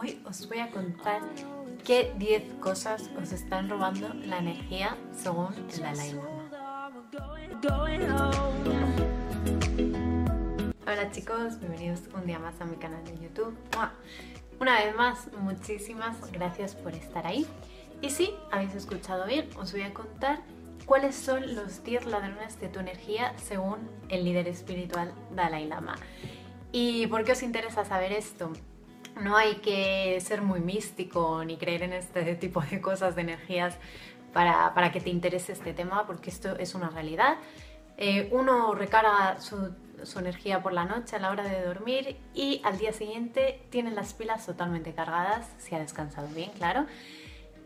Hoy 0.00 0.22
os 0.24 0.46
voy 0.48 0.60
a 0.60 0.70
contar 0.70 1.22
qué 1.84 2.14
10 2.18 2.60
cosas 2.60 3.10
os 3.20 3.32
están 3.32 3.68
robando 3.68 4.14
la 4.14 4.38
energía 4.38 4.96
según 5.10 5.52
el 5.54 5.80
Dalai 5.80 6.12
Lama. 6.12 6.50
Hola 10.86 11.10
chicos, 11.10 11.58
bienvenidos 11.58 12.02
un 12.14 12.26
día 12.26 12.38
más 12.38 12.60
a 12.60 12.64
mi 12.64 12.76
canal 12.76 13.04
de 13.06 13.18
YouTube. 13.18 13.56
Una 14.60 14.84
vez 14.84 14.94
más, 14.94 15.32
muchísimas 15.32 16.30
gracias 16.30 16.76
por 16.76 16.94
estar 16.94 17.26
ahí. 17.26 17.44
Y 18.00 18.10
si 18.10 18.32
habéis 18.52 18.76
escuchado 18.76 19.26
bien, 19.26 19.48
os 19.58 19.72
voy 19.72 19.82
a 19.82 19.92
contar 19.92 20.42
cuáles 20.86 21.16
son 21.16 21.56
los 21.56 21.82
10 21.82 22.06
ladrones 22.06 22.60
de 22.60 22.68
tu 22.68 22.78
energía 22.78 23.36
según 23.36 23.78
el 24.10 24.24
líder 24.24 24.46
espiritual 24.46 25.12
Dalai 25.34 25.66
Lama. 25.66 25.96
¿Y 26.70 27.08
por 27.08 27.24
qué 27.24 27.32
os 27.32 27.42
interesa 27.42 27.84
saber 27.84 28.12
esto? 28.12 28.52
No 29.20 29.36
hay 29.36 29.56
que 29.56 30.20
ser 30.20 30.42
muy 30.42 30.60
místico 30.60 31.44
ni 31.44 31.56
creer 31.56 31.82
en 31.82 31.92
este 31.92 32.34
tipo 32.36 32.60
de 32.60 32.80
cosas, 32.80 33.14
de 33.16 33.22
energías, 33.22 33.76
para, 34.32 34.92
que 34.92 35.00
te 35.00 35.10
interese 35.10 35.52
este 35.52 35.72
tema, 35.72 36.06
porque 36.06 36.30
esto 36.30 36.56
es 36.58 36.74
una 36.74 36.90
realidad. 36.90 37.38
Eh, 37.96 38.28
uno 38.30 38.74
recarga 38.74 39.40
su, 39.40 39.74
su, 40.04 40.20
energía 40.20 40.62
por 40.62 40.72
la 40.72 40.84
noche 40.84 41.16
a 41.16 41.18
la 41.18 41.30
hora 41.30 41.42
de 41.42 41.64
dormir 41.64 42.16
y 42.32 42.60
al 42.62 42.78
día 42.78 42.92
siguiente 42.92 43.60
tiene 43.70 43.90
las 43.90 44.14
pilas 44.14 44.46
totalmente 44.46 44.94
cargadas, 44.94 45.50
si 45.58 45.74
ha 45.74 45.80
descansado 45.80 46.28
bien, 46.28 46.50
claro. 46.52 46.86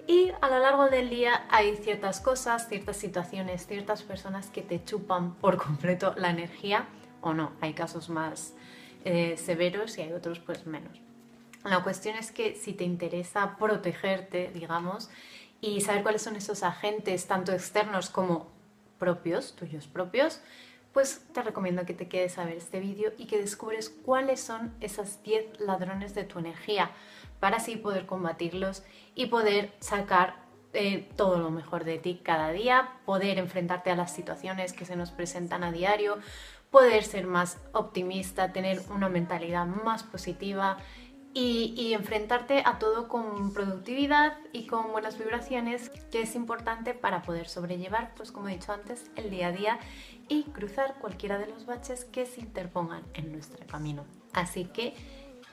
Y 0.07 0.33
a 0.41 0.49
lo 0.49 0.59
largo 0.59 0.89
del 0.89 1.11
día 1.11 1.45
hay 1.49 1.77
ciertas 1.77 2.21
cosas, 2.21 2.69
ciertas 2.69 2.97
situaciones, 2.97 3.67
ciertas 3.67 4.03
personas 4.03 4.49
que 4.49 4.63
te 4.63 4.83
chupan 4.83 5.35
por 5.35 5.57
completo 5.59 6.15
la 6.17 6.31
energía 6.31 6.87
o 7.21 7.35
no. 7.35 7.53
Hay 7.61 7.75
casos 7.75 8.09
más 8.09 8.55
eh, 9.05 9.37
severos 9.37 9.97
y 9.99 10.03
hay 10.03 10.13
otros 10.13 10.41
pues 10.41 10.67
menos. 10.67 11.01
La 11.65 11.83
cuestión 11.83 12.17
es 12.17 12.33
que 12.33 12.57
si 12.57 12.73
te 12.73 12.85
interesa 12.85 13.57
protegerte, 13.57 14.51
digamos, 14.53 15.11
y 15.61 15.81
saber 15.81 16.03
cuáles 16.03 16.23
son 16.23 16.37
esos 16.37 16.63
agentes, 16.63 17.27
tanto 17.27 17.53
externos 17.53 18.11
como 18.11 18.49
propios, 18.99 19.55
tuyos 19.55 19.87
propios, 19.87 20.41
pues 20.93 21.25
te 21.33 21.43
recomiendo 21.43 21.87
que 21.87 21.95
te 21.95 22.09
quedes 22.09 22.39
a 22.39 22.45
ver 22.45 22.57
este 22.57 22.81
vídeo 22.81 23.13
y 23.17 23.27
que 23.27 23.39
descubres 23.39 23.89
cuáles 23.89 24.41
son 24.41 24.75
esas 24.81 25.23
10 25.23 25.61
ladrones 25.61 26.15
de 26.15 26.25
tu 26.25 26.39
energía 26.39 26.91
para 27.41 27.57
así 27.57 27.77
poder 27.77 28.07
combatirlos 28.07 28.83
y 29.15 29.27
poder 29.27 29.73
sacar 29.81 30.43
eh, 30.75 31.09
todo 31.17 31.39
lo 31.39 31.51
mejor 31.51 31.85
de 31.85 31.99
ti 31.99 32.21
cada 32.23 32.51
día, 32.51 32.91
poder 33.05 33.39
enfrentarte 33.39 33.91
a 33.91 33.97
las 33.97 34.15
situaciones 34.15 34.73
que 34.73 34.85
se 34.85 34.97
nos 34.97 35.11
presentan 35.11 35.65
a 35.65 35.73
diario, 35.73 36.19
poder 36.71 37.05
ser 37.05 37.27
más 37.27 37.59
optimista, 37.73 38.53
tener 38.53 38.81
una 38.91 39.09
mentalidad 39.09 39.67
más 39.67 40.03
positiva 40.03 40.79
y, 41.35 41.93
enfrentarte 41.95 42.63
a 42.65 42.79
todo 42.79 43.09
con 43.09 43.53
productividad 43.53 44.37
y 44.53 44.67
con 44.67 44.93
buenas 44.93 45.19
vibraciones, 45.19 45.91
que 46.11 46.23
es 46.23 46.35
importante 46.35 46.95
para 46.95 47.23
poder 47.23 47.49
sobrellevar, 47.49 48.15
pues 48.15 48.33
como 48.33 48.49
he 48.49 48.53
dicho 48.53 48.73
antes, 48.73 49.11
el 49.17 49.31
día 49.31 49.49
a 49.49 49.53
día 49.53 49.79
y 50.29 50.45
cruzar 50.45 50.97
cualquiera 51.01 51.39
de 51.39 51.47
los 51.47 51.67
baches 51.67 52.05
que 52.05 52.27
se 52.27 52.41
interpongan 52.41 53.03
en 53.15 53.33
nuestro 53.33 53.67
camino. 53.67 54.05
Así 54.33 54.65
que 54.65 54.95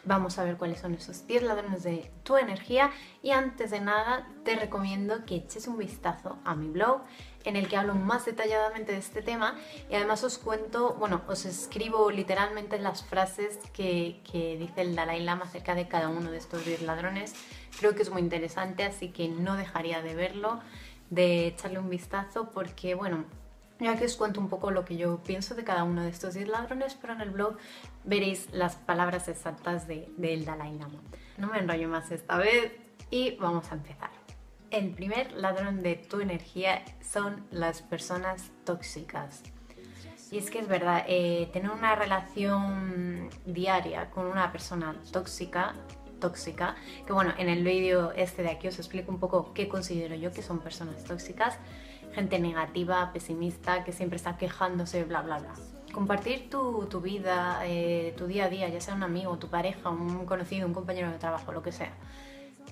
Vamos 0.06 0.40
a 0.40 0.44
ver 0.44 0.56
cuáles 0.56 0.80
son 0.80 0.94
esos 0.94 1.28
10 1.28 1.44
ladrones 1.44 1.84
de 1.84 2.10
tu 2.24 2.38
energía 2.38 2.92
y 3.22 3.32
antes 3.32 3.72
de 3.72 3.82
nada 3.82 4.28
te 4.46 4.56
recomiendo 4.56 5.26
que 5.26 5.36
eches 5.36 5.68
un 5.68 5.78
vistazo 5.78 6.38
a 6.46 6.56
mi 6.56 6.70
blog 6.70 7.02
en 7.44 7.56
el 7.58 7.68
que 7.68 7.76
hablo 7.76 7.96
más 7.96 8.26
detalladamente 8.26 8.94
de 8.94 8.98
este 8.98 9.22
tema 9.22 9.56
y 9.90 9.96
además 9.96 10.24
os 10.24 10.38
cuento, 10.38 10.96
bueno, 10.96 11.22
os 11.28 11.46
escribo 11.46 12.12
literalmente 12.12 12.80
las 12.80 13.04
frases 13.04 13.60
que, 13.74 14.22
que 14.30 14.58
dice 14.58 14.82
el 14.82 14.96
Dalai 14.96 15.22
Lama 15.22 15.46
acerca 15.46 15.76
de 15.76 15.88
cada 15.88 16.08
uno 16.08 16.32
de 16.32 16.38
estos 16.38 16.66
10 16.66 16.84
ladrones. 16.84 17.34
Creo 17.78 17.94
que 17.94 18.02
es 18.02 18.10
muy 18.10 18.22
interesante, 18.22 18.84
así 18.84 19.10
que 19.10 19.28
no 19.28 19.56
dejaría 19.56 20.02
de 20.02 20.16
verlo, 20.16 20.62
de 21.10 21.48
echarle 21.48 21.80
un 21.80 21.90
vistazo 21.90 22.52
porque, 22.52 22.96
bueno, 22.96 23.26
ya 23.80 23.96
que 23.96 24.06
os 24.06 24.16
cuento 24.16 24.40
un 24.40 24.50
poco 24.50 24.72
lo 24.72 24.86
que 24.86 24.98
yo 24.98 25.22
pienso 25.24 25.56
de 25.56 25.64
cada 25.64 25.84
uno 25.84 26.04
de 26.04 26.10
estos 26.10 26.34
10 26.34 26.50
ladrones, 26.50 26.98
pero 27.00 27.14
en 27.14 27.22
el 27.22 27.32
blog 27.32 27.58
veréis 28.04 28.50
las 28.52 28.76
palabras 28.76 29.28
exactas 29.28 29.88
del 29.88 30.14
de, 30.18 30.44
Dalai 30.46 30.78
Lama. 30.78 31.02
No 31.38 31.48
me 31.48 31.60
enrollo 31.60 31.88
más 31.88 32.12
esta 32.12 32.38
vez 32.38 32.74
y 33.10 33.36
vamos 33.38 33.72
a 33.72 33.76
empezar. 33.76 34.12
El 34.70 34.92
primer 34.92 35.32
ladrón 35.32 35.82
de 35.82 35.96
tu 35.96 36.20
energía 36.20 36.84
son 37.02 37.48
las 37.52 37.82
personas 37.82 38.52
tóxicas. 38.66 39.42
Y 40.32 40.38
es 40.38 40.52
que 40.52 40.60
es 40.60 40.68
verdad, 40.68 41.06
eh, 41.08 41.50
tener 41.54 41.72
una 41.72 41.96
relación 41.96 43.30
diaria 43.46 44.12
con 44.12 44.28
una 44.28 44.52
persona 44.52 44.96
tóxica 45.12 45.74
tóxica, 46.20 46.76
que 47.08 47.14
bueno, 47.14 47.34
en 47.38 47.50
el 47.50 47.64
vídeo 47.64 48.12
este 48.12 48.44
de 48.44 48.50
aquí 48.50 48.68
os 48.68 48.78
explico 48.78 49.12
un 49.12 49.20
poco 49.20 49.54
qué 49.54 49.68
considero 49.68 50.16
yo 50.16 50.32
que 50.32 50.42
son 50.42 50.60
personas 50.60 51.04
tóxicas, 51.06 51.58
gente 52.14 52.40
negativa, 52.40 53.12
pesimista, 53.14 53.84
que 53.84 53.92
siempre 53.92 54.18
está 54.18 54.38
quejándose, 54.38 55.04
bla, 55.04 55.22
bla, 55.22 55.40
bla. 55.40 55.54
Compartir 55.94 56.50
tu, 56.50 56.86
tu 56.86 57.02
vida, 57.02 57.62
eh, 57.66 58.14
tu 58.18 58.28
día 58.28 58.46
a 58.46 58.50
día, 58.50 58.70
ya 58.70 58.80
sea 58.80 58.94
un 58.94 59.04
amigo, 59.04 59.38
tu 59.38 59.48
pareja, 59.48 59.90
un 59.90 60.26
conocido, 60.26 60.68
un 60.68 60.74
compañero 60.74 61.12
de 61.12 61.18
trabajo, 61.18 61.52
lo 61.52 61.64
que 61.64 61.72
sea 61.72 61.94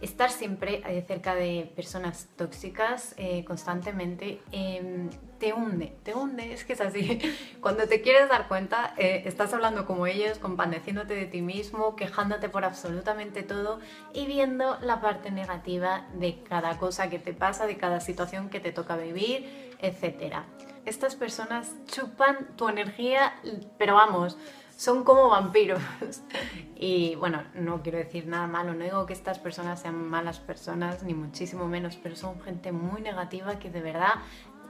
estar 0.02 0.30
siempre 0.30 0.84
eh, 0.86 1.04
cerca 1.08 1.36
de 1.36 1.72
personas 1.76 2.28
tóxicas 2.36 3.16
eh, 3.18 3.44
constantemente 3.46 4.42
em, 4.52 5.10
te 5.40 5.54
hunde, 5.54 5.96
te 6.04 6.14
hunde, 6.14 6.54
es 6.54 6.66
que 6.66 6.74
es 6.74 6.82
así. 6.82 7.20
Cuando 7.62 7.88
te 7.88 8.02
quieres 8.02 8.30
dar 8.30 8.48
cuenta, 8.48 8.94
eh, 8.98 9.24
estás 9.26 9.54
hablando 9.54 9.86
como 9.86 10.08
ellos, 10.08 10.40
compadeciéndote 10.40 11.16
de 11.16 11.26
ti 11.26 11.42
mismo, 11.42 11.96
quejándote 11.96 12.50
por 12.50 12.66
absolutamente 12.66 13.44
todo 13.44 13.80
y 14.14 14.26
viendo 14.26 14.78
la 14.82 15.02
parte 15.02 15.32
negativa 15.32 16.08
de 16.14 16.42
cada 16.44 16.78
cosa 16.78 17.10
que 17.10 17.20
te 17.20 17.34
pasa, 17.34 17.68
de 17.68 17.78
cada 17.78 18.00
situación 18.00 18.50
que 18.50 18.60
te 18.60 18.72
toca 18.72 18.98
vivir, 18.98 19.76
etc. 19.80 20.38
Estas 20.86 21.16
personas 21.16 21.74
chupan 21.86 22.56
tu 22.56 22.70
energía, 22.70 23.34
pero 23.78 23.96
vamos, 23.96 24.38
son 24.78 25.04
como 25.04 25.30
vampiros. 25.30 25.82
y 26.76 27.16
bueno, 27.16 27.44
no 27.56 27.82
quiero 27.82 27.98
decir 27.98 28.28
nada 28.28 28.48
malo, 28.48 28.74
no 28.74 28.84
digo 28.84 29.06
que 29.06 29.14
estas 29.14 29.40
personas 29.40 29.82
sean 29.82 30.08
malas 30.08 30.40
personas, 30.40 31.04
ni 31.04 31.14
muchísimo 31.14 31.68
menos, 31.68 31.98
pero 32.02 32.16
son 32.16 32.40
gente 32.42 32.72
muy 32.72 33.02
negativa 33.02 33.60
que 33.60 33.70
de 33.70 33.82
verdad 33.82 34.14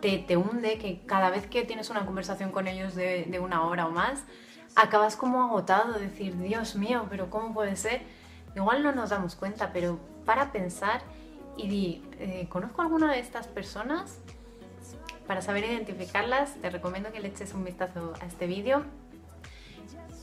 te, 0.02 0.20
te 0.20 0.38
hunde, 0.38 0.78
que 0.78 1.02
cada 1.06 1.30
vez 1.30 1.48
que 1.48 1.64
tienes 1.64 1.90
una 1.90 2.06
conversación 2.06 2.52
con 2.52 2.68
ellos 2.68 2.96
de, 2.96 3.26
de 3.26 3.40
una 3.40 3.66
hora 3.66 3.88
o 3.88 3.92
más, 3.92 4.24
acabas 4.76 5.16
como 5.16 5.42
agotado, 5.42 5.94
de 5.94 6.08
decir, 6.08 6.38
Dios 6.38 6.76
mío, 6.76 7.08
pero 7.10 7.30
¿cómo 7.30 7.54
puede 7.54 7.76
ser? 7.76 8.02
Igual 8.56 8.84
no 8.84 8.92
nos 8.92 9.10
damos 9.10 9.36
cuenta, 9.36 9.72
pero 9.74 10.00
para 10.26 10.52
pensar 10.52 11.02
y 11.58 11.68
di, 11.68 12.04
eh, 12.20 12.48
¿conozco 12.50 12.82
alguna 12.82 13.12
de 13.12 13.20
estas 13.20 13.48
personas? 13.48 14.20
Para 15.26 15.42
saber 15.42 15.66
identificarlas, 15.66 16.56
te 16.62 16.70
recomiendo 16.70 17.12
que 17.12 17.20
le 17.20 17.28
eches 17.30 17.54
un 17.54 17.66
vistazo 17.66 18.14
a 18.22 18.26
este 18.26 18.48
vídeo 18.48 18.86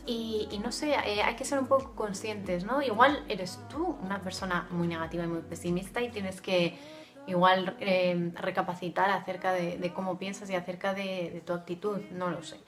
y, 0.06 0.60
no 0.62 0.70
sé, 0.70 0.92
eh, 0.92 1.22
hay 1.22 1.34
que 1.34 1.44
ser 1.44 1.58
un 1.58 1.66
poco 1.66 1.94
conscientes, 1.94 2.64
¿no? 2.64 2.82
Igual 2.82 3.24
eres 3.28 3.58
tú 3.70 3.96
una 4.02 4.20
persona 4.20 4.68
muy 4.70 4.86
negativa 4.86 5.24
y 5.24 5.26
muy 5.26 5.40
pesimista 5.40 6.02
y 6.02 6.10
tienes 6.10 6.42
que 6.42 6.78
igual 7.26 7.76
eh, 7.80 8.32
recapacitar 8.34 9.10
acerca 9.10 9.52
de, 9.52 9.92
cómo 9.94 10.18
piensas 10.18 10.50
y 10.50 10.54
acerca 10.54 10.94
de, 10.94 11.42
tu 11.44 11.52
actitud, 11.52 11.98
no 12.12 12.30
lo 12.30 12.42
sé. 12.42 12.58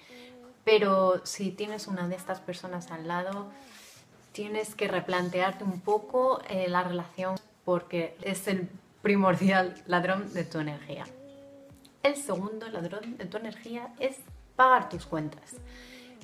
Pero 0.65 1.25
si 1.25 1.51
tienes 1.51 1.87
una 1.87 2.09
de 2.09 2.17
estas 2.17 2.41
personas 2.41 2.91
al 2.91 3.07
lado, 3.07 3.49
tienes 4.33 4.75
que 4.75 4.89
replantearte 4.89 5.65
un 5.65 5.81
poco 5.81 6.41
eh, 6.49 6.69
la 6.69 6.83
relación 6.83 7.37
porque 7.65 8.17
es 8.23 8.49
el 8.49 8.69
primordial 9.03 9.75
ladrón 9.87 10.33
de 10.33 10.45
tu 10.45 10.59
energía. 10.59 11.05
El 12.03 12.17
segundo 12.17 12.69
ladrón 12.69 13.17
de 13.17 13.27
tu 13.27 13.37
energía 13.37 13.89
es 13.99 14.17
pagar 14.57 14.89
tus 14.89 15.07
cuentas 15.07 15.57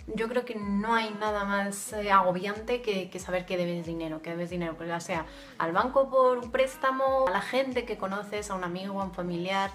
yo 0.06 0.28
creo 0.28 0.44
que 0.44 0.54
no 0.54 0.94
hay 0.94 1.14
nada 1.18 1.44
más 1.44 1.92
eh, 1.92 2.10
agobiante 2.10 2.82
que, 2.82 3.18
saber 3.18 3.46
que 3.46 3.56
debes 3.56 3.86
dinero, 3.86 4.22
que 4.22 4.30
debes 4.30 4.50
dinero, 4.50 4.74
pues 4.76 5.04
sea 5.04 5.26
al 5.58 5.72
banco 5.72 6.10
por 6.10 6.38
un 6.38 6.50
préstamo, 6.50 7.26
a 7.28 7.30
la 7.30 7.40
gente 7.40 7.84
que 7.84 7.96
conoces, 7.96 8.50
a 8.50 8.54
un 8.54 8.64
amigo, 8.64 9.00
a 9.00 9.04
un 9.04 9.14
familiar. 9.14 9.70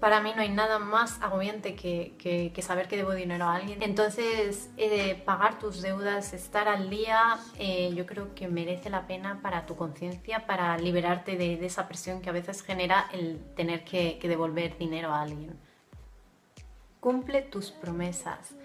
Para 0.00 0.20
mí 0.20 0.32
no 0.34 0.42
hay 0.42 0.48
nada 0.48 0.80
más 0.80 1.22
agobiante 1.22 1.76
que, 1.76 2.52
saber 2.60 2.88
que 2.88 2.96
debo 2.96 3.12
dinero 3.12 3.44
a 3.44 3.54
alguien. 3.54 3.82
Entonces, 3.82 4.70
eh, 4.76 5.22
pagar 5.24 5.60
tus 5.60 5.80
deudas, 5.80 6.32
estar 6.32 6.66
al 6.66 6.90
día, 6.90 7.38
eh, 7.56 7.92
yo 7.94 8.04
creo 8.04 8.34
que 8.34 8.48
merece 8.48 8.90
la 8.90 9.06
pena 9.06 9.40
para 9.42 9.64
tu 9.64 9.76
conciencia, 9.76 10.44
para 10.44 10.76
liberarte 10.76 11.36
de, 11.36 11.64
esa 11.64 11.86
presión 11.86 12.20
que 12.20 12.30
a 12.30 12.32
veces 12.32 12.62
genera 12.62 13.08
el 13.12 13.38
tener 13.54 13.84
que 13.84 14.18
devolver 14.22 14.76
dinero 14.76 15.12
a 15.12 15.22
alguien. 15.22 15.56
Cumple 16.98 17.42
tus 17.42 17.70
promesas 17.70 18.56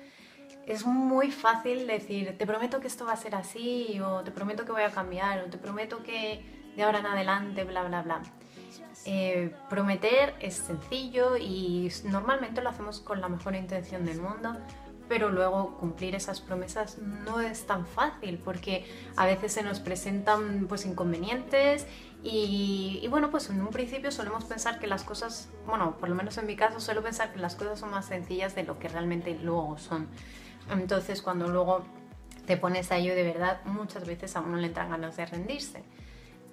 es 0.68 0.86
muy 0.86 1.32
fácil 1.32 1.88
decir, 1.88 2.38
te 2.38 2.46
prometo 2.46 2.82
que 2.82 2.88
esto 2.88 3.06
va 3.06 3.14
a 3.14 3.18
ser 3.18 3.36
así, 3.36 4.00
o 4.02 4.22
te 4.24 4.32
prometo 4.32 4.66
que 4.66 4.74
voy 4.74 4.84
a 4.84 4.92
cambiar, 4.92 5.40
o 5.40 5.46
te 5.46 5.58
prometo 5.58 6.04
que 6.04 6.44
de 6.76 6.84
ahora 6.84 7.00
en 7.00 7.06
adelante, 7.06 7.64
bla, 7.64 7.84
bla, 7.84 8.02
bla. 8.02 8.22
Eh, 9.06 9.56
prometer 9.70 10.36
es 10.42 10.56
sencillo 10.56 11.38
y 11.38 11.90
normalmente 12.04 12.62
lo 12.62 12.70
hacemos 12.70 13.00
con 13.00 13.22
la 13.22 13.30
mejor 13.30 13.56
intención 13.56 14.06
del 14.06 14.20
mundo, 14.20 14.58
pero 15.08 15.30
luego 15.30 15.78
cumplir 15.78 16.16
esas 16.16 16.42
promesas 16.42 16.98
no 16.98 17.40
es 17.40 17.66
tan 17.66 17.88
fácil 17.88 18.38
porque 18.44 18.86
a 19.16 19.26
veces 19.26 19.54
se 19.54 19.64
nos 19.64 19.80
presentan 19.80 20.66
pues 20.68 20.86
inconvenientes 20.86 21.88
y, 22.24 23.00
y, 23.02 23.08
bueno 23.08 23.32
pues 23.32 23.50
en 23.50 23.62
un 23.62 23.70
principio 23.70 24.12
solemos 24.12 24.44
pensar 24.44 24.80
que 24.80 24.88
las 24.88 25.04
cosas 25.04 25.48
bueno 25.66 25.96
por 25.98 26.10
lo 26.10 26.16
menos 26.16 26.38
en 26.38 26.46
mi 26.46 26.58
caso 26.58 26.82
suelo 26.82 27.02
pensar 27.02 27.32
que 27.32 27.40
las 27.40 27.56
cosas 27.56 27.80
son 27.80 27.92
más 27.92 28.08
sencillas 28.08 28.56
de 28.56 28.64
lo 28.64 28.80
que 28.80 28.90
realmente 28.90 29.40
luego 29.42 29.78
son 29.78 30.10
entonces 30.72 31.22
cuando 31.22 31.48
luego 31.48 31.86
te 32.46 32.58
pones 32.58 32.92
a 32.92 32.98
ello 32.98 33.16
de 33.16 33.24
verdad 33.24 33.64
muchas 33.66 34.06
veces 34.06 34.36
a 34.36 34.42
uno 34.42 34.58
le 34.58 34.68
entran 34.68 34.90
ganas 34.90 35.18
de 35.18 35.26
rendirse 35.26 35.84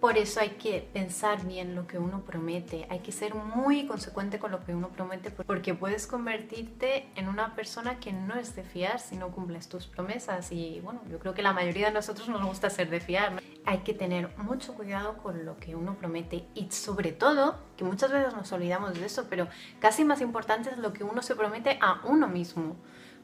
por 0.05 0.19
eso 0.19 0.41
hay 0.41 0.51
que 0.51 0.87
pensar 0.93 1.47
bien 1.47 1.75
lo 1.75 1.87
que 1.87 1.99
uno 1.99 2.27
promete, 2.27 2.87
hay 2.91 2.99
que 2.99 3.11
ser 3.11 3.35
muy 3.35 3.87
consecuente 3.87 4.39
con 4.39 4.51
lo 4.51 4.63
que 4.63 4.75
uno 4.75 4.91
promete 4.91 5.31
porque 5.31 5.73
puedes 5.73 6.07
convertirte 6.07 7.09
en 7.15 7.27
una 7.27 7.55
persona 7.55 7.99
que 8.01 8.13
no 8.13 8.35
es 8.35 8.55
de 8.55 8.65
fiar 8.65 9.01
si 9.01 9.17
no 9.17 9.29
cumples 9.29 9.67
tus 9.67 9.87
promesas 9.87 10.53
y 10.53 10.81
bueno, 10.83 11.01
yo 11.11 11.19
creo 11.21 11.33
que 11.33 11.41
la 11.41 11.55
mayoría 11.55 11.87
de 11.87 11.95
nosotros 11.95 12.29
nos 12.29 12.45
gusta 12.45 12.69
ser 12.69 12.91
de 12.91 13.01
fiar. 13.01 13.41
Hay 13.65 13.79
que 13.79 13.95
tener 13.95 14.29
mucho 14.37 14.75
cuidado 14.75 15.17
con 15.17 15.47
lo 15.47 15.57
que 15.57 15.75
uno 15.75 15.95
promete 15.95 16.45
y 16.55 16.71
sobre 16.71 17.13
todo, 17.13 17.57
que 17.79 17.85
muchas 17.85 18.13
veces 18.13 18.35
nos 18.35 18.53
olvidamos 18.53 18.93
de 18.93 19.07
eso, 19.07 19.29
pero 19.31 19.49
casi 19.81 20.05
más 20.05 20.21
importante 20.21 20.69
es 20.69 20.77
lo 20.77 20.93
que 20.93 21.03
uno 21.03 21.23
se 21.23 21.35
promete 21.35 21.79
a 21.81 22.03
uno 22.05 22.29
mismo. 22.29 22.77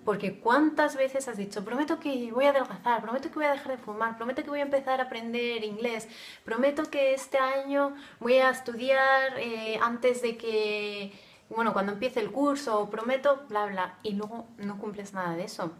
Porque 0.04 0.40
cuántas 0.40 0.96
veces 0.96 1.28
has 1.28 1.36
dicho, 1.36 1.64
prometo 1.64 2.00
que 2.00 2.32
voy 2.32 2.46
a 2.46 2.50
adelgazar, 2.50 3.02
prometo 3.02 3.28
que 3.28 3.34
voy 3.34 3.44
a 3.44 3.52
dejar 3.52 3.76
de 3.76 3.78
fumar, 3.78 4.16
prometo 4.16 4.42
que 4.42 4.48
voy 4.48 4.60
a 4.60 4.62
empezar 4.62 4.98
a 5.00 5.04
aprender 5.04 5.62
inglés, 5.62 6.08
prometo 6.44 6.84
que 6.84 7.12
este 7.12 7.38
año 7.38 7.94
voy 8.18 8.36
a 8.38 8.50
estudiar 8.50 9.38
eh, 9.38 9.78
antes 9.82 10.22
de 10.22 10.38
que, 10.38 11.12
bueno, 11.50 11.74
cuando 11.74 11.92
empiece 11.92 12.20
el 12.20 12.32
curso, 12.32 12.88
prometo, 12.88 13.44
bla, 13.48 13.66
bla, 13.66 13.98
y 14.02 14.14
luego 14.14 14.46
no 14.56 14.78
cumples 14.78 15.12
nada 15.12 15.36
de 15.36 15.44
eso. 15.44 15.72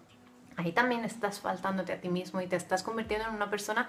Ahí 0.56 0.72
también 0.72 1.04
estás 1.04 1.40
faltándote 1.40 1.94
a 1.94 2.00
ti 2.00 2.10
mismo 2.10 2.42
y 2.42 2.46
te 2.46 2.56
estás 2.56 2.82
convirtiendo 2.82 3.26
en 3.26 3.34
una 3.34 3.48
persona 3.48 3.88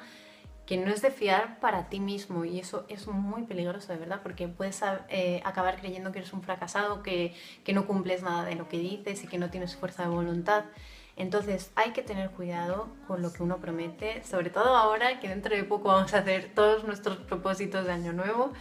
que 0.66 0.78
no 0.78 0.92
es 0.92 1.02
de 1.02 1.12
fiar 1.12 1.60
para 1.60 1.90
ti 1.90 2.00
mismo 2.00 2.46
y 2.46 2.60
eso 2.60 2.86
es 2.88 3.08
muy 3.08 3.44
peligroso 3.44 3.92
de 3.92 4.00
verdad 4.00 4.22
porque 4.24 4.48
puedes 4.48 4.82
eh, 5.10 5.42
acabar 5.44 5.80
creyendo 5.80 6.12
que 6.12 6.20
eres 6.20 6.34
un 6.34 6.44
fracasado, 6.44 7.04
que, 7.04 7.36
que 7.64 7.74
no 7.74 7.88
cumples 7.88 8.24
nada 8.24 8.46
de 8.46 8.56
lo 8.56 8.70
que 8.70 8.78
dices 8.78 9.24
y 9.24 9.28
que 9.28 9.38
no 9.38 9.50
tienes 9.50 9.76
fuerza 9.76 10.04
de 10.04 10.10
voluntad. 10.10 10.66
Entonces 11.18 11.72
hay 11.76 11.92
que 11.92 12.02
tener 12.02 12.32
cuidado 12.32 12.88
con 13.08 13.22
lo 13.22 13.34
que 13.34 13.44
uno 13.44 13.58
promete, 13.58 14.24
sobre 14.24 14.50
todo 14.50 14.76
ahora 14.76 15.20
que 15.20 15.28
dentro 15.28 15.56
de 15.56 15.64
poco 15.64 15.90
vamos 15.90 16.14
a 16.14 16.20
hacer 16.20 16.52
todos 16.56 16.84
nuestros 16.84 17.18
propósitos 17.18 17.86
de 17.86 17.92
año 17.92 18.14
nuevo. 18.14 18.54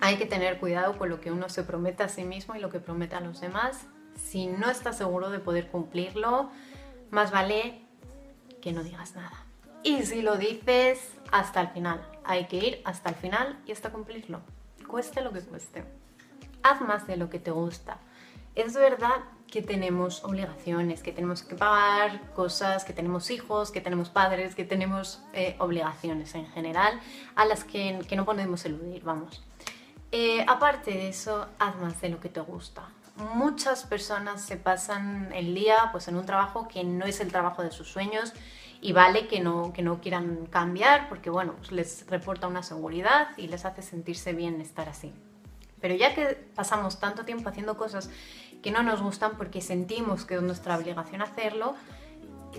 Hay 0.00 0.16
que 0.16 0.26
tener 0.26 0.58
cuidado 0.58 0.96
con 0.96 1.10
lo 1.10 1.20
que 1.20 1.30
uno 1.30 1.48
se 1.48 1.62
promete 1.62 2.02
a 2.02 2.08
sí 2.08 2.24
mismo 2.24 2.56
y 2.56 2.60
lo 2.60 2.70
que 2.70 2.80
promete 2.80 3.16
a 3.16 3.20
los 3.20 3.40
demás. 3.40 3.86
Si 4.16 4.46
no 4.46 4.70
estás 4.70 4.96
seguro 4.96 5.30
de 5.30 5.38
poder 5.38 5.68
cumplirlo, 5.68 6.50
más 7.10 7.30
vale 7.30 7.82
que 8.62 8.72
no 8.72 8.82
digas 8.82 9.14
nada. 9.14 9.49
Y 9.82 10.02
si 10.02 10.20
lo 10.20 10.36
dices, 10.36 11.12
hasta 11.32 11.62
el 11.62 11.68
final. 11.68 12.06
Hay 12.24 12.46
que 12.46 12.56
ir 12.56 12.82
hasta 12.84 13.10
el 13.10 13.14
final 13.14 13.58
y 13.66 13.72
hasta 13.72 13.90
cumplirlo. 13.90 14.40
Cueste 14.86 15.22
lo 15.22 15.32
que 15.32 15.40
cueste. 15.40 15.84
Haz 16.62 16.80
más 16.82 17.06
de 17.06 17.16
lo 17.16 17.30
que 17.30 17.38
te 17.38 17.50
gusta. 17.50 17.98
Es 18.54 18.74
verdad 18.74 19.24
que 19.50 19.62
tenemos 19.62 20.22
obligaciones, 20.24 21.02
que 21.02 21.12
tenemos 21.12 21.42
que 21.42 21.54
pagar 21.54 22.32
cosas, 22.34 22.84
que 22.84 22.92
tenemos 22.92 23.30
hijos, 23.30 23.70
que 23.70 23.80
tenemos 23.80 24.10
padres, 24.10 24.54
que 24.54 24.64
tenemos 24.64 25.22
eh, 25.32 25.56
obligaciones 25.58 26.34
en 26.34 26.46
general 26.48 27.00
a 27.34 27.46
las 27.46 27.64
que, 27.64 27.98
no 28.14 28.24
podemos 28.24 28.64
eludir, 28.64 29.02
vamos. 29.02 29.42
Eh, 30.12 30.44
aparte 30.46 30.90
de 30.90 31.08
eso, 31.08 31.48
haz 31.58 31.76
más 31.76 32.00
de 32.00 32.10
lo 32.10 32.20
que 32.20 32.28
te 32.28 32.40
gusta. 32.40 32.82
Muchas 33.34 33.84
personas 33.84 34.42
se 34.42 34.56
pasan 34.56 35.32
el 35.32 35.54
día 35.54 35.88
pues, 35.92 36.08
en 36.08 36.16
un 36.16 36.26
trabajo 36.26 36.68
que 36.68 36.84
no 36.84 37.06
es 37.06 37.20
el 37.20 37.30
trabajo 37.30 37.62
de 37.62 37.70
sus 37.70 37.88
sueños 37.88 38.32
y 38.80 38.92
vale 38.92 39.26
que 39.26 39.40
no, 39.40 39.72
que 39.72 39.82
no 39.82 40.00
quieran 40.00 40.46
cambiar 40.46 41.08
porque 41.08 41.30
bueno, 41.30 41.54
pues 41.56 41.72
les 41.72 42.06
reporta 42.08 42.48
una 42.48 42.62
seguridad 42.62 43.28
y 43.36 43.48
les 43.48 43.64
hace 43.64 43.82
sentirse 43.82 44.32
bien 44.32 44.60
estar 44.60 44.88
así. 44.88 45.12
Pero 45.80 45.94
ya 45.94 46.14
que 46.14 46.38
pasamos 46.54 47.00
tanto 47.00 47.24
tiempo 47.24 47.48
haciendo 47.48 47.76
cosas 47.76 48.10
que 48.62 48.70
no 48.70 48.82
nos 48.82 49.02
gustan 49.02 49.32
porque 49.36 49.60
sentimos 49.60 50.24
que 50.24 50.34
es 50.36 50.42
nuestra 50.42 50.76
obligación 50.76 51.22
hacerlo, 51.22 51.74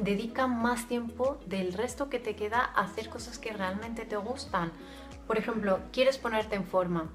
dedica 0.02 0.48
más 0.48 0.88
tiempo 0.88 1.38
del 1.46 1.74
resto 1.74 2.10
que 2.10 2.20
te 2.20 2.36
queda 2.36 2.60
a 2.76 2.82
hacer 2.82 3.10
cosas 3.10 3.38
que 3.38 3.54
realmente 3.54 4.06
te 4.06 4.18
gustan. 4.18 4.72
Por 5.28 5.38
ejemplo, 5.38 5.80
quieres 5.92 6.18
ponerte 6.18 6.56
en 6.56 6.66
forma, 6.66 7.10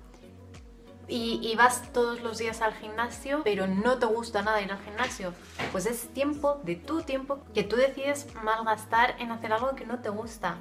y, 1.08 1.54
vas 1.56 1.92
todos 1.92 2.20
los 2.22 2.38
días 2.38 2.62
al 2.62 2.74
gimnasio, 2.74 3.42
pero 3.44 3.66
no 3.66 3.98
te 3.98 4.06
gusta 4.06 4.42
nada 4.42 4.60
ir 4.60 4.72
al 4.72 4.82
gimnasio, 4.82 5.32
pues 5.72 5.86
es 5.86 6.08
tiempo 6.12 6.60
de 6.64 6.76
tu 6.76 7.02
tiempo 7.02 7.44
que 7.54 7.62
tú 7.62 7.76
decides 7.76 8.26
malgastar 8.42 9.14
en 9.18 9.30
hacer 9.30 9.52
algo 9.52 9.74
que 9.76 9.86
no 9.86 10.00
te 10.00 10.08
gusta. 10.08 10.56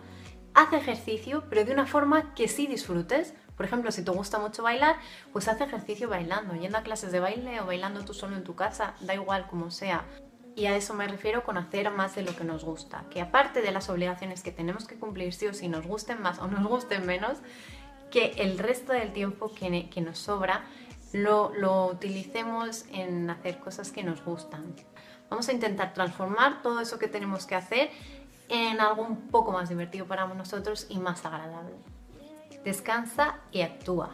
Haz 0.54 0.72
ejercicio, 0.72 1.44
pero 1.50 1.66
de 1.66 1.74
una 1.74 1.86
forma 1.86 2.34
que 2.34 2.48
sí 2.48 2.68
disfrutes. 2.68 3.34
Por 3.58 3.66
ejemplo, 3.66 3.92
si 3.92 4.04
te 4.04 4.12
gusta 4.12 4.40
mucho 4.40 4.64
bailar, 4.64 4.98
pues 5.34 5.48
haz 5.48 5.60
ejercicio 5.60 6.08
bailando, 6.08 6.56
yendo 6.56 6.78
a 6.78 6.84
clases 6.84 7.12
de 7.12 7.20
baile 7.20 7.60
o 7.60 7.66
bailando 7.66 8.06
tú 8.06 8.14
solo 8.14 8.38
en 8.38 8.44
tu 8.44 8.56
casa, 8.56 8.94
da 9.02 9.14
igual 9.14 9.48
como 9.48 9.72
sea. 9.72 10.06
Y 10.56 10.68
a 10.68 10.78
eso 10.78 10.94
me 10.94 11.08
refiero 11.08 11.44
con 11.44 11.58
hacer 11.58 11.92
más 11.92 12.16
de 12.16 12.22
lo 12.22 12.34
que 12.36 12.46
nos 12.46 12.64
gusta. 12.64 13.04
Que 13.10 13.22
aparte 13.22 13.62
de 13.62 13.72
las 13.72 13.90
obligaciones 13.90 14.44
que 14.44 14.52
tenemos 14.52 14.88
que 14.88 14.96
cumplir, 14.96 15.34
sí 15.34 15.48
o 15.48 15.54
sí, 15.54 15.68
nos 15.68 15.86
gusten 15.86 16.22
más 16.22 16.40
o 16.40 16.48
nos 16.48 16.66
gusten 16.66 17.06
menos, 17.06 17.40
que 18.12 18.34
el 18.38 18.58
resto 18.58 18.94
del 18.94 19.14
tiempo 19.14 19.52
que, 19.54 20.02
nos 20.02 20.18
sobra 20.18 20.66
lo, 21.14 21.54
lo 21.54 21.88
utilicemos 21.88 22.86
en 22.92 23.30
hacer 23.30 23.60
cosas 23.60 23.92
que 23.92 24.04
nos 24.04 24.24
gustan. 24.24 24.76
Vamos 25.30 25.50
a 25.50 25.54
intentar 25.54 25.94
transformar 25.94 26.62
todo 26.62 26.80
eso 26.80 27.00
que 27.00 27.08
tenemos 27.08 27.46
que 27.46 27.56
hacer 27.56 27.90
en 28.50 28.80
algo 28.80 29.04
un 29.04 29.28
poco 29.30 29.52
más 29.52 29.70
divertido 29.70 30.06
para 30.06 30.26
nosotros 30.28 30.86
y 30.90 31.00
más 31.00 31.26
agradable. 31.26 31.76
Descansa 32.64 33.40
y 33.52 33.62
actúa. 33.62 34.12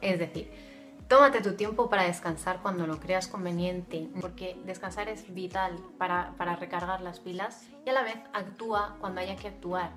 Es 0.00 0.18
decir, 0.18 0.50
tómate 1.08 1.40
tu 1.40 1.54
tiempo 1.54 1.88
para 1.90 2.04
descansar 2.04 2.60
cuando 2.62 2.86
lo 2.86 2.98
creas 3.00 3.28
conveniente, 3.28 4.08
porque 4.20 4.56
descansar 4.64 5.08
es 5.08 5.32
vital 5.32 5.76
para, 5.98 6.34
para 6.36 6.56
recargar 6.56 7.00
las 7.00 7.20
pilas 7.20 7.66
y 7.84 7.90
a 7.90 7.92
la 7.92 8.02
vez 8.02 8.16
actúa 8.32 8.96
cuando 9.00 9.20
haya 9.20 9.36
que 9.36 9.48
actuar. 9.48 9.90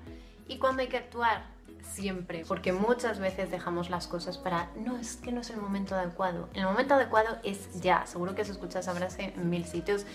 Y 0.46 0.58
cuando 0.58 0.82
hay 0.82 0.88
que 0.88 0.98
actuar, 0.98 1.53
siempre, 1.84 2.44
porque 2.46 2.72
muchas 2.72 3.18
veces 3.18 3.50
dejamos 3.50 3.90
las 3.90 4.06
cosas 4.06 4.38
para, 4.38 4.70
no, 4.76 4.96
es 4.96 5.16
que 5.16 5.32
no 5.32 5.40
es 5.40 5.50
el 5.50 5.58
momento 5.58 5.94
adecuado. 5.94 6.48
El 6.54 6.64
momento 6.64 6.94
adecuado 6.94 7.38
es 7.44 7.80
ya, 7.80 8.06
seguro 8.06 8.34
que 8.34 8.42
has 8.42 8.48
escuchado 8.48 8.80
esa 8.80 8.94
frase 8.94 9.32
en 9.36 9.50
mil 9.50 9.64
sitios. 9.64 10.06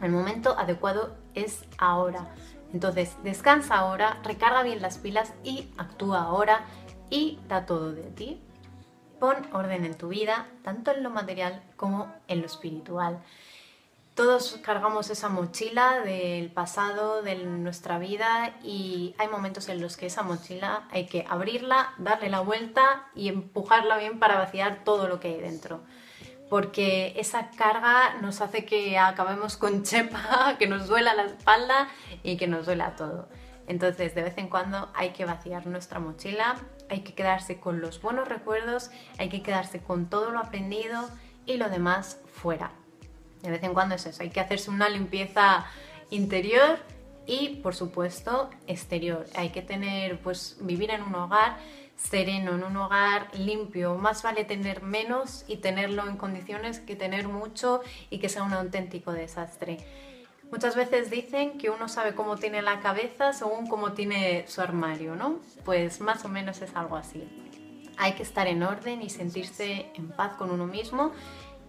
El 0.00 0.12
momento 0.12 0.56
adecuado 0.58 1.16
es 1.34 1.64
ahora. 1.78 2.28
Entonces, 2.72 3.16
descansa 3.22 3.76
ahora, 3.76 4.18
recarga 4.24 4.62
bien 4.62 4.82
las 4.82 4.98
pilas 4.98 5.32
y 5.44 5.68
actúa 5.76 6.22
ahora 6.22 6.64
y 7.10 7.38
da 7.48 7.66
todo 7.66 7.92
de 7.92 8.10
ti. 8.10 8.42
Pon 9.20 9.36
orden 9.52 9.84
en 9.84 9.96
tu 9.96 10.08
vida, 10.08 10.48
tanto 10.62 10.90
en 10.90 11.02
lo 11.02 11.10
material 11.10 11.62
como 11.76 12.12
en 12.28 12.40
lo 12.40 12.46
espiritual. 12.46 13.22
Todos 14.14 14.60
cargamos 14.62 15.10
esa 15.10 15.28
mochila 15.28 16.00
del 16.04 16.48
pasado, 16.48 17.22
de 17.22 17.34
nuestra 17.34 17.98
vida 17.98 18.54
y 18.62 19.12
hay 19.18 19.26
momentos 19.26 19.68
en 19.68 19.80
los 19.80 19.96
que 19.96 20.06
esa 20.06 20.22
mochila 20.22 20.86
hay 20.92 21.06
que 21.06 21.26
abrirla, 21.28 21.94
darle 21.98 22.28
la 22.30 22.38
vuelta 22.38 23.08
y 23.16 23.28
empujarla 23.28 23.98
bien 23.98 24.20
para 24.20 24.36
vaciar 24.38 24.84
todo 24.84 25.08
lo 25.08 25.18
que 25.18 25.34
hay 25.34 25.40
dentro. 25.40 25.82
Porque 26.48 27.14
esa 27.16 27.50
carga 27.50 28.14
nos 28.22 28.40
hace 28.40 28.64
que 28.64 28.98
acabemos 28.98 29.56
con 29.56 29.82
chepa, 29.84 30.54
que 30.60 30.68
nos 30.68 30.86
duela 30.86 31.14
la 31.14 31.24
espalda 31.24 31.88
y 32.22 32.36
que 32.36 32.46
nos 32.46 32.66
duela 32.66 32.94
todo. 32.94 33.28
Entonces, 33.66 34.14
de 34.14 34.22
vez 34.22 34.38
en 34.38 34.48
cuando 34.48 34.92
hay 34.94 35.10
que 35.10 35.24
vaciar 35.24 35.66
nuestra 35.66 35.98
mochila, 35.98 36.54
hay 36.88 37.00
que 37.00 37.14
quedarse 37.14 37.58
con 37.58 37.80
los 37.80 38.00
buenos 38.00 38.28
recuerdos, 38.28 38.92
hay 39.18 39.28
que 39.28 39.42
quedarse 39.42 39.82
con 39.82 40.08
todo 40.08 40.30
lo 40.30 40.38
aprendido 40.38 41.10
y 41.46 41.56
lo 41.56 41.68
demás 41.68 42.20
fuera. 42.32 42.70
De 43.44 43.50
vez 43.50 43.62
en 43.62 43.74
cuando 43.74 43.94
es 43.94 44.06
eso, 44.06 44.22
hay 44.22 44.30
que 44.30 44.40
hacerse 44.40 44.70
una 44.70 44.88
limpieza 44.88 45.66
interior 46.08 46.78
y 47.26 47.56
por 47.56 47.74
supuesto 47.74 48.48
exterior. 48.66 49.26
Hay 49.36 49.50
que 49.50 49.60
tener, 49.60 50.18
pues 50.20 50.56
vivir 50.60 50.90
en 50.90 51.02
un 51.02 51.14
hogar 51.14 51.58
sereno, 51.96 52.54
en 52.54 52.64
un 52.64 52.76
hogar 52.78 53.28
limpio. 53.36 53.96
Más 53.96 54.22
vale 54.22 54.44
tener 54.44 54.82
menos 54.82 55.44
y 55.46 55.58
tenerlo 55.58 56.08
en 56.08 56.16
condiciones 56.16 56.80
que 56.80 56.96
tener 56.96 57.28
mucho 57.28 57.82
y 58.08 58.18
que 58.18 58.30
sea 58.30 58.44
un 58.44 58.54
auténtico 58.54 59.12
desastre. 59.12 59.78
Muchas 60.50 60.74
veces 60.74 61.10
dicen 61.10 61.58
que 61.58 61.68
uno 61.68 61.88
sabe 61.88 62.14
cómo 62.14 62.36
tiene 62.36 62.62
la 62.62 62.80
cabeza 62.80 63.34
según 63.34 63.66
cómo 63.66 63.92
tiene 63.92 64.46
su 64.48 64.62
armario, 64.62 65.16
¿no? 65.16 65.40
Pues 65.66 66.00
más 66.00 66.24
o 66.24 66.28
menos 66.28 66.62
es 66.62 66.74
algo 66.74 66.96
así. 66.96 67.28
Hay 67.96 68.12
que 68.12 68.22
estar 68.22 68.46
en 68.46 68.62
orden 68.62 69.02
y 69.02 69.10
sentirse 69.10 69.90
en 69.94 70.08
paz 70.08 70.34
con 70.36 70.50
uno 70.50 70.66
mismo 70.66 71.12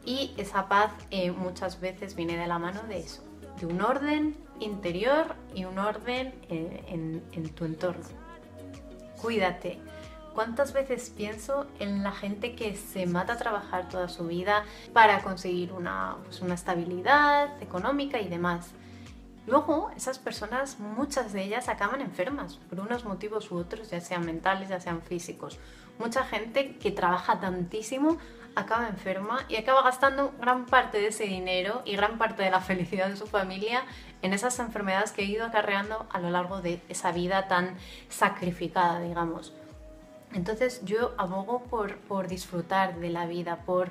y 0.06 0.34
esa 0.38 0.68
paz 0.68 0.92
eh, 1.12 1.32
muchas 1.32 1.80
veces 1.82 2.16
viene 2.16 2.38
de 2.38 2.48
la 2.48 2.60
mano 2.60 2.84
de 2.84 3.00
eso, 3.00 3.24
de 3.60 3.66
un 3.66 3.82
orden 3.82 4.38
interior 4.60 5.36
y 5.54 5.66
un 5.66 5.80
orden 5.80 6.34
eh, 6.50 7.22
en, 7.32 7.50
tu 7.50 7.66
entorno. 7.66 8.06
Cuídate, 9.22 9.80
¿Cuántas 10.34 10.74
veces 10.74 11.14
pienso 11.16 11.66
en 11.80 12.04
la 12.04 12.12
gente 12.12 12.56
que 12.56 12.76
se 12.76 13.06
mata 13.06 13.34
a 13.34 13.38
trabajar 13.38 13.88
toda 13.88 14.10
su 14.10 14.28
vida 14.28 14.66
para 14.92 15.24
conseguir 15.24 15.72
una, 15.72 16.18
pues, 16.26 16.42
una 16.42 16.56
estabilidad 16.56 17.64
económica 17.64 18.20
y 18.20 18.28
demás? 18.28 18.74
Luego, 19.48 19.92
esas 19.96 20.20
personas, 20.20 20.78
muchas 20.80 21.32
de 21.32 21.44
ellas 21.44 21.70
acaban 21.70 22.02
enfermas 22.02 22.58
por 22.70 22.82
unos 22.82 23.06
motivos 23.06 23.50
u 23.50 23.56
otros, 23.56 23.92
ya 23.92 24.02
sean 24.02 24.26
mentales, 24.26 24.68
ya 24.68 24.82
sean 24.82 25.02
físicos. 25.04 25.58
Mucha 26.00 26.26
gente 26.26 26.76
que 26.80 26.92
trabaja 26.92 27.40
tantísimo 27.40 28.18
acaba 28.56 28.88
enferma 28.88 29.46
y 29.50 29.58
acaba 29.58 29.84
gastando 29.84 30.34
gran 30.40 30.66
parte 30.66 31.00
de 31.00 31.08
ese 31.08 31.26
dinero 31.26 31.82
y 31.86 31.96
gran 31.96 32.18
parte 32.18 32.44
de 32.44 32.52
la 32.52 32.62
felicidad 32.62 33.10
de 33.10 33.18
su 33.18 33.28
familia 33.28 33.84
en 34.22 34.34
esas 34.34 34.58
enfermedades 34.60 35.12
que 35.12 35.24
he 35.24 35.26
ido 35.26 35.46
acarreando 35.46 36.08
a 36.10 36.20
lo 36.20 36.30
largo 36.30 36.62
de 36.62 36.82
esa 36.90 37.12
vida 37.12 37.48
tan 37.48 37.76
sacrificada, 38.10 39.00
digamos. 39.00 39.54
Entonces 40.34 40.82
yo 40.84 41.14
abogo 41.18 41.64
por, 41.64 41.98
por 41.98 42.28
disfrutar 42.28 42.96
de 42.96 43.10
la 43.10 43.26
vida, 43.26 43.58
por 43.66 43.90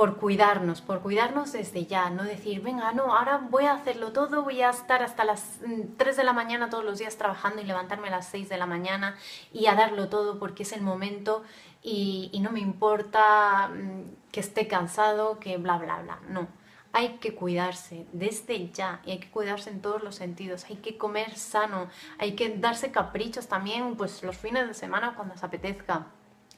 por 0.00 0.16
cuidarnos, 0.16 0.80
por 0.80 1.00
cuidarnos 1.00 1.52
desde 1.52 1.84
ya, 1.84 2.08
no 2.08 2.22
decir, 2.22 2.62
venga, 2.62 2.92
no, 2.92 3.14
ahora 3.14 3.36
voy 3.50 3.64
a 3.64 3.74
hacerlo 3.74 4.12
todo, 4.12 4.42
voy 4.42 4.62
a 4.62 4.70
estar 4.70 5.02
hasta 5.02 5.24
las 5.24 5.58
3 5.98 6.14
mm, 6.14 6.16
de 6.16 6.24
la 6.24 6.32
mañana 6.32 6.70
todos 6.70 6.84
los 6.84 6.98
días 6.98 7.18
trabajando 7.18 7.60
y 7.60 7.66
levantarme 7.66 8.08
a 8.08 8.12
las 8.12 8.26
6 8.28 8.48
de 8.48 8.56
la 8.56 8.64
mañana 8.64 9.16
y 9.52 9.66
a 9.66 9.74
darlo 9.74 10.08
todo 10.08 10.38
porque 10.38 10.62
es 10.62 10.72
el 10.72 10.80
momento 10.80 11.42
y, 11.82 12.38
no 12.40 12.50
me 12.50 12.60
importa 12.60 13.68
mm, 13.68 14.30
que 14.32 14.40
esté 14.40 14.66
cansado, 14.66 15.38
que 15.40 15.56
bla, 15.56 15.78
bla, 15.78 16.02
bla. 16.02 16.20
No, 16.28 16.48
hay 16.92 17.18
que 17.18 17.34
cuidarse 17.34 18.06
desde 18.12 18.70
ya 18.70 19.00
y 19.04 19.12
hay 19.12 19.18
que 19.18 19.30
cuidarse 19.30 19.70
en 19.70 19.80
todos 19.80 20.02
los 20.02 20.16
sentidos. 20.16 20.66
Hay 20.68 20.76
que 20.76 20.98
comer 20.98 21.36
sano, 21.36 21.88
hay 22.18 22.32
que 22.32 22.56
darse 22.56 22.90
caprichos 22.90 23.48
también, 23.48 23.96
pues 23.96 24.22
los 24.22 24.36
fines 24.36 24.66
de 24.68 24.74
semana 24.74 25.14
cuando 25.14 25.36
se 25.36 25.46
apetezca 25.46 26.06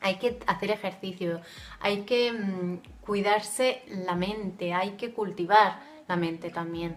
hay 0.03 0.17
que 0.17 0.41
hacer 0.47 0.71
ejercicio, 0.71 1.41
hay 1.81 2.03
que 2.03 2.33
mm, 2.33 2.83
cuidarse 3.03 3.83
la 3.87 4.17
mente, 4.17 4.75
hay 4.75 4.93
que 4.93 5.13
cultivar 5.13 5.81
la 6.09 6.17
mente 6.17 6.51
también. 6.51 6.97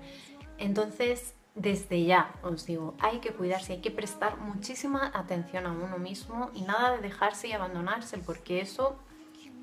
Entonces, 0.57 1.35
desde 1.55 2.03
ya 2.03 2.33
os 2.43 2.65
digo, 2.65 2.95
hay 2.99 3.19
que 3.19 3.31
cuidarse, 3.31 3.73
hay 3.73 3.81
que 3.81 3.91
prestar 3.91 4.37
muchísima 4.37 5.11
atención 5.13 5.65
a 5.65 5.71
uno 5.71 5.97
mismo 5.97 6.51
y 6.53 6.61
nada 6.61 6.91
de 6.91 7.01
dejarse 7.01 7.47
y 7.47 7.53
abandonarse, 7.53 8.17
porque 8.17 8.59
eso 8.59 8.97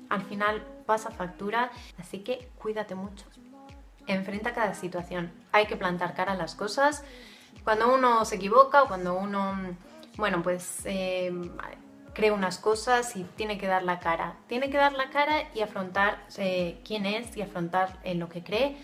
al 0.09 0.23
final 0.23 0.63
pasa 0.85 1.11
factura, 1.11 1.71
así 1.99 2.19
que 2.19 2.49
cuídate 2.57 2.95
mucho. 2.95 3.25
Enfrenta 4.07 4.53
cada 4.53 4.73
situación, 4.73 5.31
hay 5.51 5.67
que 5.67 5.77
plantar 5.77 6.13
cara 6.15 6.33
a 6.33 6.35
las 6.35 6.55
cosas. 6.55 7.05
Cuando 7.63 7.93
uno 7.93 8.25
se 8.25 8.35
equivoca 8.35 8.83
o 8.83 8.87
cuando 8.87 9.13
uno, 9.15 9.55
bueno, 10.17 10.41
pues 10.41 10.81
eh, 10.85 11.31
cree 12.13 12.31
unas 12.31 12.57
cosas 12.57 13.15
y 13.15 13.23
tiene 13.23 13.57
que 13.57 13.67
dar 13.67 13.83
la 13.83 13.99
cara. 13.99 14.35
Tiene 14.47 14.69
que 14.69 14.77
dar 14.77 14.93
la 14.93 15.09
cara 15.09 15.49
y 15.53 15.61
afrontar 15.61 16.25
eh, 16.37 16.81
quién 16.83 17.05
es 17.05 17.37
y 17.37 17.41
afrontar 17.41 17.99
en 18.03 18.19
lo 18.19 18.29
que 18.29 18.43
cree 18.43 18.77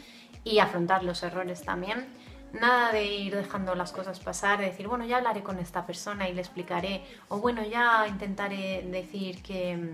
y 0.43 0.59
afrontar 0.59 1.03
los 1.03 1.21
errores 1.23 1.63
también. 1.63 2.07
Nada 2.53 2.91
de 2.91 3.05
ir 3.05 3.35
dejando 3.35 3.75
las 3.75 3.91
cosas 3.91 4.19
pasar, 4.19 4.59
de 4.59 4.65
decir, 4.65 4.87
bueno, 4.87 5.05
ya 5.05 5.17
hablaré 5.17 5.43
con 5.43 5.59
esta 5.59 5.85
persona 5.85 6.27
y 6.27 6.33
le 6.33 6.41
explicaré, 6.41 7.03
o 7.27 7.37
bueno, 7.37 7.63
ya 7.63 8.07
intentaré 8.07 8.83
decir 8.89 9.43
que, 9.43 9.91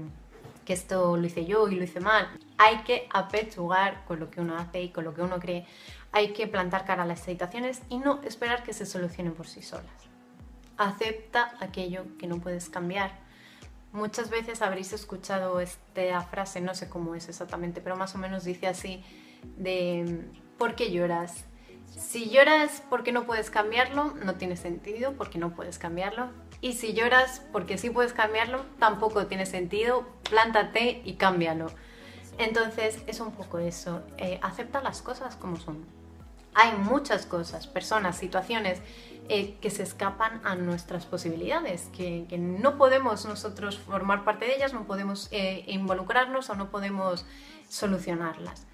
que 0.64 0.74
esto 0.74 1.18
lo 1.18 1.26
hice 1.26 1.46
yo 1.46 1.68
y 1.68 1.76
lo 1.76 1.84
hice 1.84 2.00
mal. 2.00 2.28
Hay 2.58 2.78
que 2.84 3.08
apechugar 3.12 4.06
con 4.06 4.20
lo 4.20 4.32
que 4.32 4.42
uno 4.42 4.58
hace 4.58 4.84
y 4.84 4.90
con 4.90 5.04
lo 5.04 5.14
que 5.14 5.22
uno 5.22 5.40
cree. 5.40 5.66
Hay 6.12 6.34
que 6.34 6.48
plantar 6.48 6.86
cara 6.86 7.04
a 7.04 7.06
las 7.06 7.20
situaciones 7.20 7.82
y 7.90 7.98
no 7.98 8.22
esperar 8.24 8.64
que 8.64 8.74
se 8.74 8.86
solucionen 8.86 9.34
por 9.34 9.48
sí 9.48 9.62
solas. 9.62 9.86
Acepta 10.78 11.56
aquello 11.60 12.06
que 12.18 12.28
no 12.28 12.40
puedes 12.40 12.70
cambiar 12.70 13.26
Muchas 13.96 14.30
veces 14.30 14.62
habréis 14.62 14.92
escuchado 14.92 15.62
esta 15.62 16.22
frase, 16.24 16.60
no 16.60 16.76
sé 16.76 16.90
cómo 16.90 17.16
es 17.16 17.30
exactamente, 17.30 17.80
pero 17.80 17.96
más 17.96 18.14
o 18.14 18.18
menos 18.18 18.44
dice 18.44 18.68
así, 18.68 19.06
de 19.56 20.28
¿por 20.58 20.76
qué 20.76 20.92
lloras? 20.92 21.46
Si 21.88 22.30
lloras 22.30 22.82
porque 22.90 23.12
no 23.12 23.26
puedes 23.26 23.50
cambiarlo, 23.50 24.14
no 24.24 24.36
tiene 24.36 24.58
sentido 24.58 25.14
porque 25.14 25.38
no 25.38 25.54
puedes 25.56 25.78
cambiarlo. 25.78 26.30
Y 26.62 26.74
si 26.74 26.94
lloras 26.94 27.42
porque 27.52 27.78
sí 27.78 27.90
puedes 27.90 28.14
cambiarlo, 28.14 28.66
tampoco 28.80 29.28
tiene 29.28 29.46
sentido, 29.46 30.06
plántate 30.30 31.02
y 31.04 31.14
cámbialo. 31.14 31.68
Entonces 32.38 33.02
es 33.08 33.20
un 33.20 33.32
poco 33.32 33.60
eso, 33.60 34.02
eh, 34.18 34.40
acepta 34.42 34.82
las 34.82 35.02
cosas 35.02 35.36
como 35.36 35.58
son. 35.58 35.86
Hay 36.54 36.72
muchas 36.78 37.26
cosas, 37.26 37.68
personas, 37.68 38.18
situaciones 38.18 38.82
eh, 39.28 39.58
que 39.60 39.70
se 39.70 39.84
escapan 39.84 40.40
a 40.44 40.56
nuestras 40.56 41.06
posibilidades, 41.06 41.90
que, 41.96 42.26
no 42.38 42.78
podemos 42.78 43.26
nosotros 43.26 43.78
formar 43.78 44.24
parte 44.24 44.46
de 44.46 44.56
ellas, 44.56 44.74
no 44.74 44.86
podemos 44.86 45.28
eh, 45.32 45.64
involucrarnos 45.68 46.50
o 46.50 46.56
no 46.56 46.70
podemos 46.70 47.26
solucionarlas. 47.68 48.66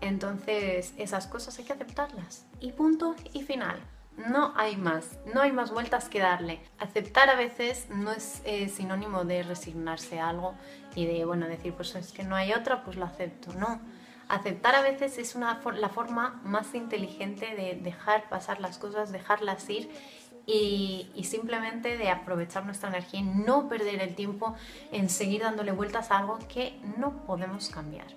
Entonces 0.00 0.94
esas 0.96 1.26
cosas 1.26 1.58
hay 1.58 1.64
que 1.64 1.72
aceptarlas. 1.72 2.46
Y 2.60 2.72
punto 2.72 3.14
y 3.32 3.42
final. 3.42 3.80
No 4.28 4.52
hay 4.56 4.76
más, 4.76 5.18
no 5.32 5.40
hay 5.40 5.52
más 5.52 5.70
vueltas 5.70 6.08
que 6.08 6.18
darle. 6.18 6.60
Aceptar 6.78 7.30
a 7.30 7.36
veces 7.36 7.86
no 7.90 8.12
es 8.12 8.42
eh, 8.44 8.68
sinónimo 8.68 9.24
de 9.24 9.42
resignarse 9.42 10.20
a 10.20 10.28
algo 10.28 10.54
y 10.94 11.06
de, 11.06 11.24
bueno, 11.24 11.46
decir, 11.46 11.72
pues 11.72 11.94
es 11.94 12.12
que 12.12 12.22
no 12.22 12.36
hay 12.36 12.52
otra, 12.52 12.84
pues 12.84 12.96
lo 12.96 13.06
acepto. 13.06 13.52
No, 13.54 13.80
aceptar 14.28 14.74
a 14.74 14.82
veces 14.82 15.16
es 15.18 15.34
una, 15.34 15.60
la 15.74 15.88
forma 15.88 16.40
más 16.44 16.74
inteligente 16.74 17.54
de 17.54 17.78
dejar 17.82 18.28
pasar 18.28 18.60
las 18.60 18.78
cosas, 18.78 19.10
dejarlas 19.10 19.68
ir 19.70 19.90
y, 20.46 21.24
simplemente 21.24 21.96
de 21.96 22.10
aprovechar 22.10 22.64
nuestra 22.64 22.88
energía 22.88 23.20
y 23.20 23.24
no 23.24 23.68
perder 23.68 24.00
el 24.00 24.14
tiempo 24.14 24.54
en 24.92 25.08
seguir 25.08 25.42
dándole 25.42 25.72
vueltas 25.72 26.10
a 26.10 26.18
algo 26.18 26.38
que 26.48 26.78
no 26.98 27.24
podemos 27.24 27.68
cambiar. 27.68 28.08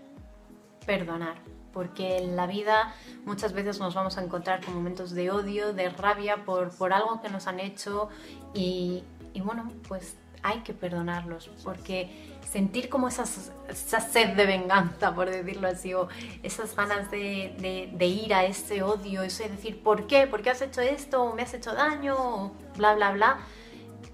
Perdonar, 0.85 1.37
porque 1.73 2.17
en 2.17 2.35
la 2.35 2.47
vida 2.47 2.93
muchas 3.25 3.53
veces 3.53 3.79
nos 3.79 3.95
vamos 3.95 4.17
a 4.17 4.23
encontrar 4.23 4.63
con 4.63 4.75
momentos 4.75 5.11
de 5.11 5.31
odio, 5.31 5.73
de 5.73 5.89
rabia 5.89 6.45
por, 6.45 6.69
por 6.75 6.93
algo 6.93 7.21
que 7.21 7.29
nos 7.29 7.47
han 7.47 7.59
hecho 7.59 8.09
y, 8.53 9.03
y 9.33 9.41
bueno, 9.41 9.71
pues 9.87 10.15
hay 10.43 10.59
que 10.59 10.73
perdonarlos, 10.73 11.49
porque 11.63 12.33
sentir 12.51 12.89
como 12.89 13.07
esa 13.07 13.25
sed 13.25 14.35
de 14.35 14.45
venganza, 14.45 15.15
por 15.15 15.29
decirlo 15.29 15.69
así, 15.69 15.93
o 15.93 16.09
esas 16.43 16.75
ganas 16.75 17.09
de, 17.09 17.89
de, 17.91 18.05
ir 18.05 18.33
a 18.33 18.45
ese 18.45 18.83
odio, 18.83 19.23
eso 19.23 19.43
de 19.43 19.49
decir, 19.49 19.81
¿por 19.81 20.05
qué? 20.05 20.27
¿Por 20.27 20.41
qué 20.43 20.51
has 20.51 20.61
hecho 20.61 20.81
esto? 20.81 21.23
¿O 21.23 21.33
me 21.33 21.41
has 21.41 21.53
hecho 21.53 21.73
daño? 21.73 22.15
O 22.17 22.51
bla, 22.77 22.93
bla, 22.93 23.11
bla. 23.11 23.39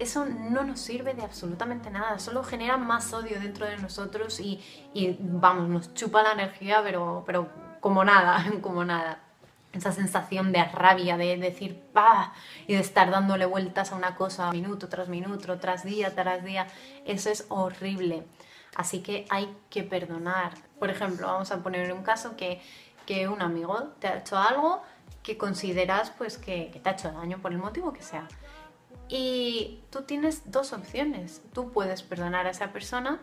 Eso 0.00 0.24
no 0.24 0.64
nos 0.64 0.80
sirve 0.80 1.14
de 1.14 1.22
absolutamente 1.22 1.90
nada, 1.90 2.18
solo 2.18 2.42
genera 2.42 2.76
más 2.76 3.12
odio 3.12 3.38
dentro 3.38 3.66
de 3.66 3.76
nosotros 3.76 4.40
y, 4.40 4.60
y 4.94 5.16
vamos, 5.20 5.68
nos 5.68 5.94
chupa 5.94 6.22
la 6.22 6.32
energía, 6.32 6.80
pero, 6.82 7.22
pero 7.26 7.48
como 7.80 8.02
nada, 8.02 8.44
como 8.62 8.84
nada 8.84 9.20
esa 9.72 9.92
sensación 9.92 10.52
de 10.52 10.64
rabia, 10.64 11.16
de 11.16 11.36
decir 11.36 11.80
¡pah! 11.92 12.32
y 12.66 12.74
de 12.74 12.80
estar 12.80 13.10
dándole 13.10 13.46
vueltas 13.46 13.92
a 13.92 13.96
una 13.96 14.16
cosa 14.16 14.50
minuto 14.50 14.88
tras 14.88 15.08
minuto, 15.08 15.58
tras 15.58 15.84
día 15.84 16.14
tras 16.14 16.42
día, 16.44 16.66
eso 17.04 17.30
es 17.30 17.46
horrible. 17.48 18.24
Así 18.76 19.00
que 19.00 19.26
hay 19.30 19.54
que 19.68 19.82
perdonar. 19.82 20.54
Por 20.78 20.90
ejemplo, 20.90 21.26
vamos 21.26 21.50
a 21.52 21.58
poner 21.58 21.92
un 21.92 22.02
caso 22.02 22.36
que, 22.36 22.60
que 23.06 23.28
un 23.28 23.42
amigo 23.42 23.92
te 23.98 24.08
ha 24.08 24.18
hecho 24.18 24.38
algo 24.38 24.82
que 25.22 25.36
consideras 25.36 26.10
pues 26.10 26.38
que, 26.38 26.70
que 26.72 26.80
te 26.80 26.88
ha 26.88 26.92
hecho 26.92 27.12
daño 27.12 27.38
por 27.38 27.52
el 27.52 27.58
motivo 27.58 27.92
que 27.92 28.02
sea. 28.02 28.26
Y 29.10 29.80
tú 29.90 30.02
tienes 30.02 30.50
dos 30.52 30.72
opciones. 30.72 31.42
Tú 31.52 31.72
puedes 31.72 32.02
perdonar 32.02 32.46
a 32.46 32.50
esa 32.50 32.72
persona 32.72 33.20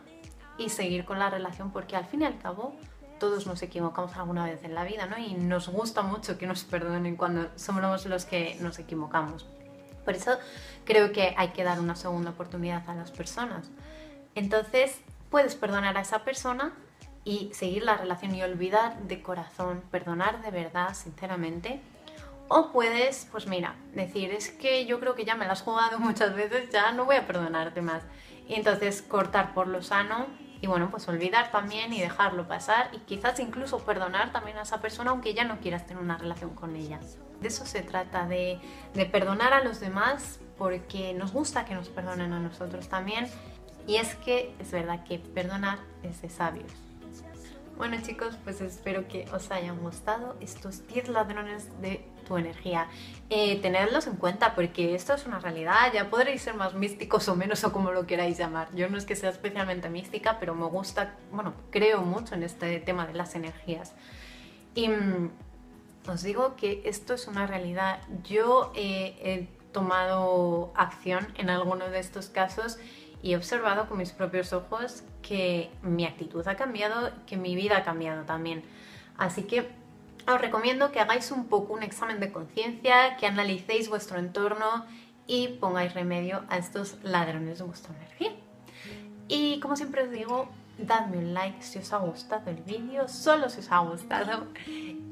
y 0.58 0.68
seguir 0.68 1.04
con 1.06 1.18
la 1.18 1.30
relación 1.30 1.72
porque 1.72 1.96
al 1.96 2.04
fin 2.04 2.22
y 2.22 2.24
al 2.26 2.38
cabo 2.38 2.76
todos 3.18 3.46
nos 3.46 3.62
equivocamos 3.62 4.14
alguna 4.16 4.44
vez 4.44 4.62
en 4.64 4.74
la 4.74 4.84
vida, 4.84 5.06
¿no? 5.06 5.18
Y 5.18 5.34
nos 5.34 5.68
gusta 5.68 6.02
mucho 6.02 6.38
que 6.38 6.46
nos 6.46 6.64
perdonen 6.64 7.16
cuando 7.16 7.48
somos 7.56 8.06
los 8.06 8.24
que 8.26 8.56
nos 8.60 8.78
equivocamos. 8.78 9.46
Por 10.04 10.14
eso 10.14 10.38
creo 10.84 11.12
que 11.12 11.34
hay 11.36 11.48
que 11.48 11.64
dar 11.64 11.80
una 11.80 11.96
segunda 11.96 12.30
oportunidad 12.30 12.88
a 12.88 12.94
las 12.94 13.10
personas. 13.10 13.70
Entonces, 14.34 15.00
puedes 15.30 15.54
perdonar 15.54 15.96
a 15.96 16.02
esa 16.02 16.24
persona 16.24 16.72
y 17.24 17.50
seguir 17.52 17.82
la 17.82 17.96
relación 17.96 18.34
y 18.34 18.42
olvidar 18.42 19.02
de 19.02 19.22
corazón, 19.22 19.82
perdonar 19.90 20.42
de 20.42 20.50
verdad, 20.50 20.94
sinceramente. 20.94 21.80
O 22.48 22.72
puedes, 22.72 23.28
pues 23.30 23.46
mira, 23.46 23.76
decir, 23.94 24.30
es 24.30 24.48
que 24.50 24.86
yo 24.86 24.98
creo 25.00 25.14
que 25.14 25.26
ya 25.26 25.34
me 25.34 25.46
la 25.46 25.52
has 25.52 25.62
jugado 25.62 25.98
muchas 26.00 26.34
veces, 26.34 26.70
ya 26.70 26.92
no 26.92 27.04
voy 27.04 27.16
a 27.16 27.26
perdonarte 27.26 27.82
más. 27.82 28.02
Y 28.48 28.54
entonces 28.54 29.02
cortar 29.02 29.52
por 29.52 29.68
lo 29.68 29.82
sano 29.82 30.26
y 30.60 30.66
bueno, 30.66 30.90
pues 30.90 31.06
olvidar 31.08 31.52
también 31.52 31.92
y 31.92 32.00
dejarlo 32.00 32.48
pasar 32.48 32.90
y 32.92 32.98
quizás 33.00 33.38
incluso 33.38 33.78
perdonar 33.78 34.32
también 34.32 34.56
a 34.58 34.62
esa 34.62 34.80
persona 34.80 35.10
aunque 35.10 35.34
ya 35.34 35.44
no 35.44 35.60
quieras 35.60 35.86
tener 35.86 36.02
una 36.02 36.18
relación 36.18 36.54
con 36.54 36.74
ella. 36.74 36.98
De 37.40 37.48
eso 37.48 37.66
se 37.66 37.82
trata, 37.82 38.26
de, 38.26 38.58
de 38.94 39.06
perdonar 39.06 39.52
a 39.52 39.62
los 39.62 39.78
demás 39.78 40.40
porque 40.56 41.14
nos 41.14 41.32
gusta 41.32 41.64
que 41.64 41.74
nos 41.74 41.88
perdonen 41.88 42.32
a 42.32 42.40
nosotros 42.40 42.88
también. 42.88 43.28
Y 43.86 43.96
es 43.96 44.16
que 44.16 44.54
es 44.58 44.72
verdad 44.72 45.04
que 45.04 45.18
perdonar 45.18 45.78
es 46.02 46.20
de 46.22 46.28
sabios. 46.28 46.72
Bueno 47.76 47.96
chicos, 48.02 48.36
pues 48.42 48.60
espero 48.60 49.06
que 49.06 49.26
os 49.32 49.52
hayan 49.52 49.78
gustado 49.78 50.36
estos 50.40 50.84
10 50.88 51.10
ladrones 51.10 51.80
de 51.80 52.04
energía. 52.36 52.88
Eh, 53.30 53.60
tenedlos 53.62 54.06
en 54.06 54.16
cuenta 54.16 54.54
porque 54.54 54.94
esto 54.94 55.14
es 55.14 55.26
una 55.26 55.38
realidad, 55.38 55.92
ya 55.94 56.10
podréis 56.10 56.42
ser 56.42 56.54
más 56.54 56.74
místicos 56.74 57.28
o 57.28 57.36
menos 57.36 57.62
o 57.64 57.72
como 57.72 57.92
lo 57.92 58.06
queráis 58.06 58.36
llamar. 58.36 58.68
Yo 58.74 58.88
no 58.88 58.98
es 58.98 59.06
que 59.06 59.16
sea 59.16 59.30
especialmente 59.30 59.88
mística, 59.88 60.38
pero 60.38 60.54
me 60.54 60.66
gusta, 60.66 61.14
bueno, 61.30 61.54
creo 61.70 62.02
mucho 62.02 62.34
en 62.34 62.42
este 62.42 62.80
tema 62.80 63.06
de 63.06 63.14
las 63.14 63.34
energías. 63.34 63.94
Y 64.74 64.88
mm, 64.88 65.30
os 66.08 66.22
digo 66.22 66.56
que 66.56 66.82
esto 66.84 67.14
es 67.14 67.28
una 67.28 67.46
realidad. 67.46 68.00
Yo 68.24 68.72
eh, 68.74 69.16
he 69.22 69.48
tomado 69.72 70.72
acción 70.74 71.28
en 71.36 71.50
alguno 71.50 71.88
de 71.88 71.98
estos 71.98 72.28
casos 72.28 72.78
y 73.22 73.32
he 73.32 73.36
observado 73.36 73.88
con 73.88 73.98
mis 73.98 74.12
propios 74.12 74.52
ojos 74.52 75.02
que 75.22 75.70
mi 75.82 76.04
actitud 76.06 76.46
ha 76.46 76.56
cambiado, 76.56 77.10
que 77.26 77.36
mi 77.36 77.54
vida 77.54 77.78
ha 77.78 77.84
cambiado 77.84 78.24
también. 78.24 78.62
Así 79.16 79.42
que 79.42 79.68
os 80.34 80.40
recomiendo 80.40 80.92
que 80.92 81.00
hagáis 81.00 81.30
un 81.30 81.46
poco 81.46 81.72
un 81.72 81.82
examen 81.82 82.20
de 82.20 82.32
conciencia, 82.32 83.16
que 83.16 83.26
analicéis 83.26 83.88
vuestro 83.88 84.18
entorno 84.18 84.84
y 85.26 85.48
pongáis 85.60 85.94
remedio 85.94 86.44
a 86.48 86.58
estos 86.58 86.98
ladrones 87.02 87.58
de 87.58 87.64
vuestra 87.64 87.94
energía. 87.94 88.32
Y 89.28 89.60
como 89.60 89.76
siempre 89.76 90.02
os 90.02 90.10
digo, 90.10 90.48
dadme 90.78 91.18
un 91.18 91.34
like 91.34 91.62
si 91.62 91.78
os 91.78 91.92
ha 91.92 91.98
gustado 91.98 92.50
el 92.50 92.62
vídeo, 92.62 93.08
solo 93.08 93.48
si 93.48 93.60
os 93.60 93.70
ha 93.70 93.78
gustado. 93.80 94.46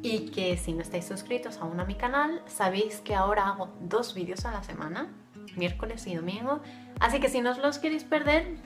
Y 0.02 0.30
que 0.30 0.56
si 0.56 0.72
no 0.72 0.82
estáis 0.82 1.06
suscritos 1.06 1.58
aún 1.58 1.80
a 1.80 1.84
mi 1.84 1.94
canal, 1.94 2.42
sabéis 2.46 3.00
que 3.00 3.14
ahora 3.14 3.48
hago 3.48 3.68
dos 3.80 4.14
vídeos 4.14 4.44
a 4.44 4.52
la 4.52 4.62
semana, 4.62 5.12
miércoles 5.56 6.06
y 6.06 6.14
domingo. 6.14 6.60
Así 7.00 7.20
que 7.20 7.28
si 7.28 7.40
no 7.40 7.50
os 7.50 7.58
los 7.58 7.78
queréis 7.78 8.04
perder, 8.04 8.56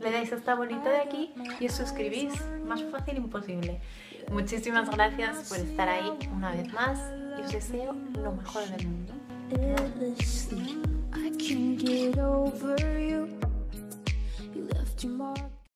le 0.00 0.10
dais 0.10 0.32
a 0.32 0.36
esta 0.36 0.54
bolita 0.54 0.90
de 0.90 0.98
aquí 0.98 1.34
y 1.60 1.66
os 1.66 1.72
suscribís. 1.72 2.34
Más 2.64 2.82
fácil 2.84 3.16
imposible. 3.16 3.80
Muchísimas 4.30 4.90
gracias 4.90 5.48
por 5.48 5.58
estar 5.58 5.88
ahí 5.88 6.10
una 6.32 6.52
vez 6.52 6.72
más. 6.72 6.98
Y 7.38 7.42
os 7.42 7.52
deseo 7.52 7.94
lo 8.22 8.32
mejor 8.32 8.64
del 8.68 8.88
mundo. 8.88 9.12